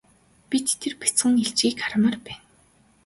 Бид 0.49 0.65
тэр 0.81 0.93
бяцхан 1.01 1.33
илжгийг 1.43 1.77
хармаар 1.83 2.17
байна. 2.27 2.43